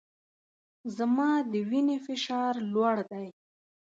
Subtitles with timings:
[0.97, 3.27] زما د وینې فشار لوړ دی